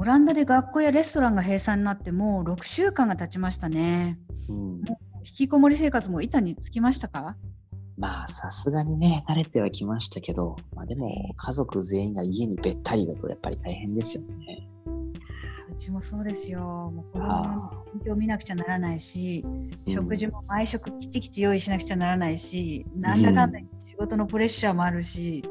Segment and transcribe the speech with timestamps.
[0.00, 4.18] オランダで学校やレストランが閉鎖になってもう6週間が経ちましたね。
[4.48, 4.84] うん、引
[5.24, 7.36] きこもり生活も板につきましたか？
[7.98, 14.70] まあ、さすがにね、慣れてはきましたけど、まあでも、家族全員が家にべったりだとやっぱり大変ですよね。
[15.80, 16.60] うちもそうですよ。
[16.60, 25.42] もう子供あの勉強見なくちゃならないし、うん食事も毎食きちきち用意しなくちゃならないし、なんだかんだ仕事のプレッシャーもあるし、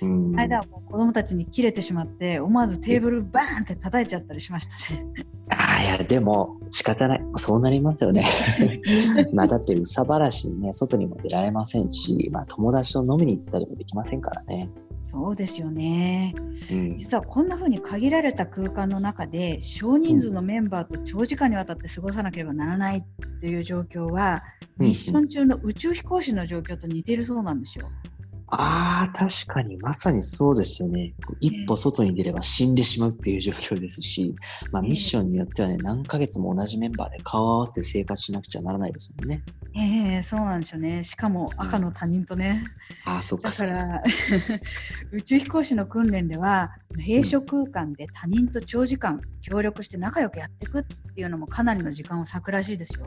[0.00, 5.06] うん間はもう子供たちに切れてしまって、思わずテーブルバーンって叩いちゃったりしましたね。
[5.50, 7.24] ああ、いや、でも、仕方ない。
[7.36, 8.24] そうなりますよね。
[9.34, 14.70] まあ、だって、うさばらしにね、外にも出られませんし、まあ、友達と飲みに行ったりもできませんからね。
[15.14, 16.34] そうですよね。
[16.72, 16.96] うん。
[16.96, 23.02] 実はこんな風に限られた空間の中で少人数のメンバーと長時間にわたって過ごさなければならないっ
[23.40, 27.92] ていう状況は、うんミッション中の宇宙飛行士の状況と似ているそうなんですよ。
[28.58, 31.14] ああ、確かに、まさにそうですよね。
[31.40, 34.34] 一歩外に出れば死んでしまうっていう状況ですし、
[34.72, 39.42] まあ、ミッションによってはね、何ヶ月も同じメンバーで顔を合わせて生活しなくちゃならないですもんね。
[39.76, 41.02] ええそうなんですよね。
[41.02, 42.62] しかも赤の他人とね。
[43.04, 43.56] ああ、そっかだ。
[43.56, 44.02] から
[45.10, 53.06] 宇宙飛行士の訓練では閉所空間で他人と長時間協力して仲良くやっていくっていうのもかなりの時間を割くらしいですよ。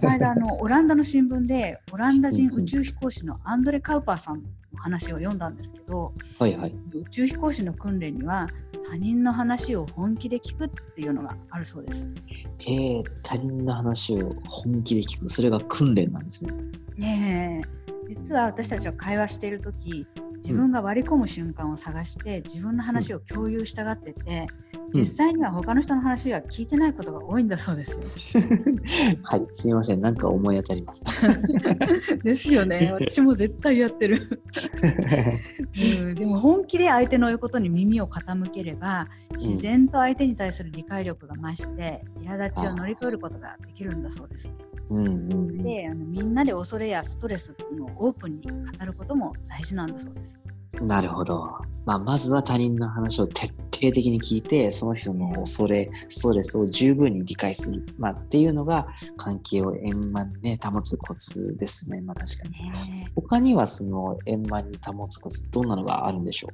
[0.00, 6.74] この間あのオランダの新聞でオランダ人宇宙飛行士のアンドレ・カウパーさんの話を読んだんですけどはいはい。
[6.94, 8.48] 宇宙飛行士の訓練には
[8.88, 12.10] 他人の話を本気で聞くっていうのがあるそうです。
[12.60, 15.28] えー、他人の話を本気で聞く。
[15.28, 16.52] それが訓練なんですね。
[16.96, 20.06] ねえ実は私たちは会話している時
[20.40, 24.46] 自分が割り込む瞬間を探して自分の話を共有したがってて、
[24.92, 28.02] 実際には他の人の話は聞いてないことが多いんだそうですよ。
[29.22, 30.00] はい、すみません。
[30.00, 31.04] なんか思い当たります。
[32.24, 34.18] ですよね私も絶対やってる。
[36.00, 44.50] うん、でも本気で相手の言うことに耳を傾ければ自然と相手に対する理解力が増して苛立ちを乗り越えることができるんだそうです。
[44.90, 45.62] うんうんうん。
[45.62, 50.40] であのみんなで恐れやストレスのをオープンに語ることも大事なんだそうです。
[50.82, 51.58] なるほど。
[51.84, 57.84] まあ、まずは他人の話を徹底的に聞いて、その人の恐れ、ストレスを十分に理解する。
[57.98, 58.86] まあ、っていうのが
[59.16, 62.00] 関係を円満にね、保つコツですね。
[62.00, 62.70] まあ、確かに。
[62.70, 66.48] ね他にはその円満に保つコツ、どんなのがあるんでしょ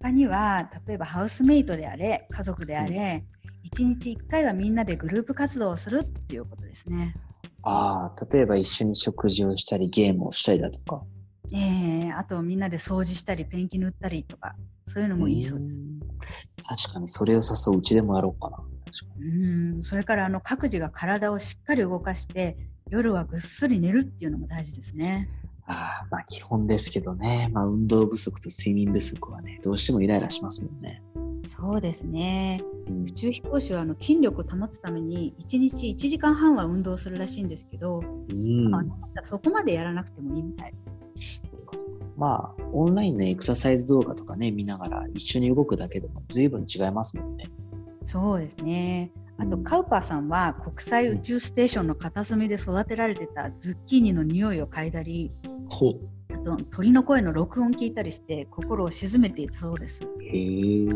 [0.00, 3.24] 他には例えばハウスメイトであれ家族であれ、
[3.62, 7.14] 一日1回はみんなでグループ活動をするっていうことですね。
[7.44, 11.02] うああ、例えば一緒に食事をしたり、ゲームをしたりだとか。
[11.54, 14.54] えー、あとみんなで掃除したりペンキ塗ったりとか
[14.86, 15.78] そういうのもいいそうです。
[15.78, 16.00] ん
[16.66, 18.56] 確かに、それを誘ううちでもやろうかな。
[18.56, 19.26] 確かに。
[19.26, 22.56] うんそれからあの各自が体をしっかり動かして
[22.90, 25.28] 夜はぐっすり寝るっていうのも大事ですね。
[25.66, 27.50] ああ、まあ基本ですけどね。
[27.52, 31.02] まあ運動不足と睡眠不足はね、どうしてもイライラしますもんね。
[31.62, 38.82] そうですねうん宇宙飛行士はあの筋力を保つために1日1時間半は運動するらしいんですけど、うんまあ
[39.22, 40.74] そこまでやらなくてもいいみたい。
[41.44, 47.48] そうかそうかまあ、オンラインのエクササイズ動画とかね、見ながら一緒に動くだけでも随分違いますもんね。
[48.04, 49.12] そうですね。
[49.38, 55.30] あと、うんカウパーさんは国際宇宙ステーションの片隅で育てられてたズッキーニの匂いを嗅いだり、
[56.42, 60.04] と鳥の声の録音聞いたりして心を鎮めていたそうです。
[60.20, 60.86] へ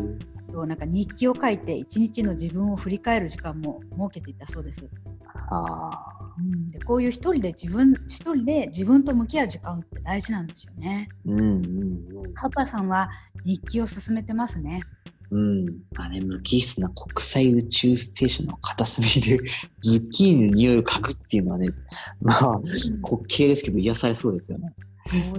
[0.51, 4.81] となんか日記を書いて一日の自分を振り返る時間も設けていたそうです。
[5.49, 6.17] ああ。
[6.39, 11.09] うん、でこういう一人で自分一人で自分と向き合う時間って大事なんですよね。
[11.25, 11.49] うんうんう
[12.29, 12.33] ん。
[12.33, 13.09] パーさんは
[13.43, 14.81] 日記を進めてますね。
[15.31, 15.65] うん。
[15.93, 19.39] まあね、無機質な国際宇宙ステーションの片隅で
[19.81, 21.69] ズッキーニの匂いを嗅ぐっていうのはね、
[22.21, 22.61] まあ、滑
[23.27, 24.73] 稽ですけど癒されそうですよね。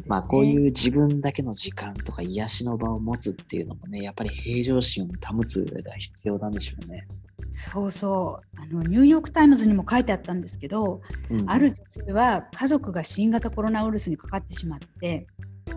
[0.06, 7.06] まあこういう自分だけの時間とか癒しの場を持つっていうのもね、やっぱり平常心を保つ上では必要なんでしょうね。
[7.52, 8.60] そうそう。
[8.60, 15.26] あのニューヨーク・タイムズにも書いてあったんですけど、うんある女性は家族が新型コロナウイルスにかかってしまって
[15.70, 15.74] あ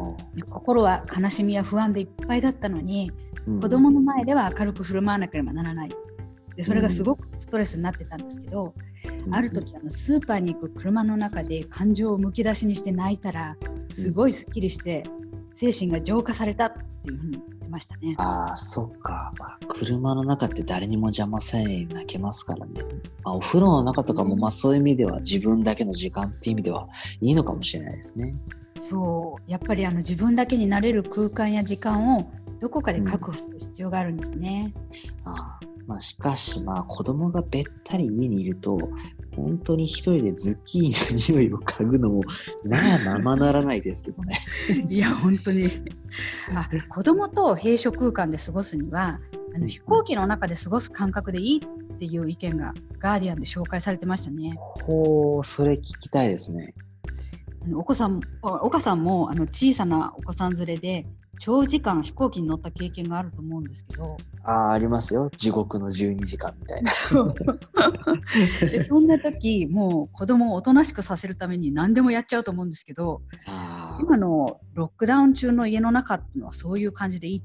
[0.50, 3.12] 心は悲しみや不安でいっぱいだったのに
[3.48, 5.92] うん子供の前では明るく振る舞わなければならない。
[6.56, 8.74] でそれがすごくストレスになってたんですけど、
[9.32, 13.56] ある時あのスーパーに行く車の中で感情をむき出しにして泣いたら
[13.92, 15.04] すごいすっきりして
[15.54, 18.16] 精神が浄化されたっていうふうに言ってましたね。
[18.18, 19.34] ああ、そっか。
[19.38, 22.74] まあ、車の中って誰にも邪魔されない泣けますからね。
[23.24, 26.88] まあ、お風呂の中とかも、まあそういう意味では自分だけの時間っていう意味では
[27.22, 28.36] いいのかもしれないですね。
[28.80, 34.74] そうやっぱりあの自分だけになれる空間や時間をどこかで確保する必要があるんですね。
[35.26, 38.78] ああまあ、しかし、まあ子供がべったり家にいると、
[39.36, 42.22] 本当に一人でズッキーニの匂いを嗅ぐのも、
[43.04, 44.38] まあままならないですけどね。
[44.90, 45.70] いや本当に
[46.56, 49.20] あ子供と閉所空間で過ごすには
[49.56, 54.56] あの飛行機の中で過ごす感覚でいいっていう意見がガーディアンで紹介されてましたね。
[54.84, 56.76] ほう、それ聞きたいですね。
[57.74, 61.06] お子さん岡さんもあの小さなお子さん連れで
[61.44, 64.16] 長時間飛行機に乗った経験があると思うんですけど。
[64.44, 65.28] ああありますよ。
[65.32, 66.92] 地獄の12時間みたいな。
[68.70, 73.24] でそんな時もう子供をおとなしくさせるために何でもやっちゃうと思うんですけど
[74.02, 77.44] 今のロックダウン中の家の中っていうのはそういう感じでいい？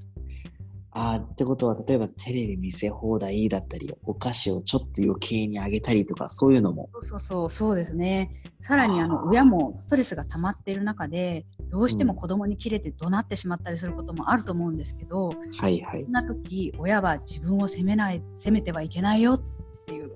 [0.98, 6.88] あってことは、例えばテレビ見せ放題だったり、お菓子をちょっと余計にあげたりとか、そういうのも。
[6.94, 8.30] そうそうそう、そうですね。
[8.62, 16.02] さらにあの親もストレスが溜まっている中で、どうしても子供に切れて怒鳴ってしまったりすることもあると思うんですけど、はいはい。
[16.04, 19.40] そんな時、親は自分を責めない、責めてはいけないよっ
[19.86, 20.12] ていう。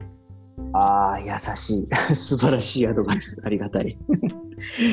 [0.72, 1.86] ああ、優しい。
[2.14, 3.40] 素晴らしいアドバイス。
[3.44, 3.98] ありがたい。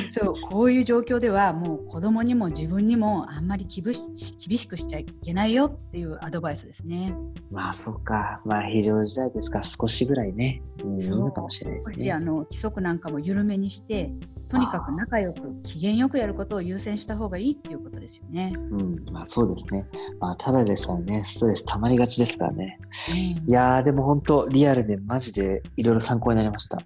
[0.09, 4.01] そうこういう状況ではもう子供にも自分にもあんまり厳し
[4.37, 7.13] 厳しくしちゃいけないよっていうアドバイスですね。
[7.51, 12.11] まあそうか、まあ非常時代ですから少しぐらいね、うん、いいのかもしれないですね。
[12.11, 14.11] あの規則なんかも緩めにして
[14.49, 18.53] とにかく仲良く機嫌よくやることを優先した方がいいっていうことですよね。
[18.55, 19.85] うん、まあそうですね。
[20.19, 22.79] まあただでさえね、ストレス溜まりがちですからね。
[23.11, 26.79] うん、いやーでも本当リアルでマジでいろいろ参考になりました。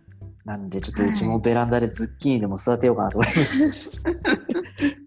[0.45, 4.01] なんで、ちょっとうちもベランダでズッキーニでも育てようかなと思います。